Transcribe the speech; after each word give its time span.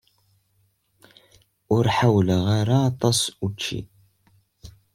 Ur 1.75 1.85
ḥawleɣ 1.97 2.43
ara 2.59 2.77
aṭas 2.89 3.19
učči. 3.45 3.79